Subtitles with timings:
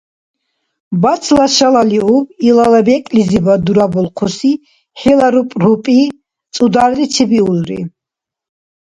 [1.01, 4.53] Бацла шалалиуб илала бекӀлизибад дурабулхъуси
[4.99, 6.01] хӀила рупӀрупӀи
[6.53, 7.79] цӀударли чебиулри…